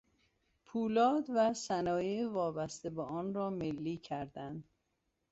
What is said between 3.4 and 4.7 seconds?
ملی کردند.